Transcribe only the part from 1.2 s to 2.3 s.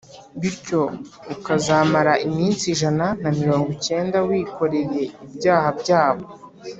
ukazamara